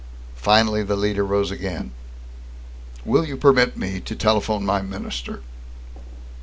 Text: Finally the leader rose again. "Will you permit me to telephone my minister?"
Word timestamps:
Finally 0.41 0.81
the 0.81 0.95
leader 0.95 1.23
rose 1.23 1.51
again. 1.51 1.91
"Will 3.05 3.23
you 3.23 3.37
permit 3.37 3.77
me 3.77 3.99
to 3.99 4.15
telephone 4.15 4.65
my 4.65 4.81
minister?" 4.81 5.43